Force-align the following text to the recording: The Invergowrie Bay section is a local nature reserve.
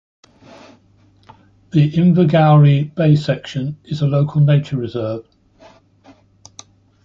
The 1.73 1.91
Invergowrie 1.91 2.95
Bay 2.95 3.15
section 3.15 3.77
is 3.83 4.01
a 4.01 4.07
local 4.07 4.41
nature 4.41 4.75
reserve. 4.77 5.27